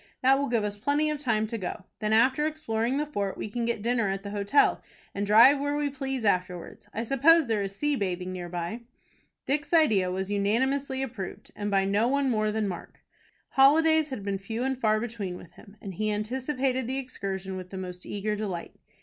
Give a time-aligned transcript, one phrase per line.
[0.23, 1.83] That will give us plenty of time to go.
[1.99, 4.81] Then, after exploring the fort, we can get dinner at the hotel,
[5.13, 6.89] and drive where we please afterwards.
[6.91, 8.81] I suppose there is sea bathing near by."
[9.45, 13.03] Dick's idea was unanimously approved, and by no one more than by Mark.
[13.49, 17.69] Holidays had been few and far between with him, and he anticipated the excursion with
[17.69, 18.75] the most eager delight.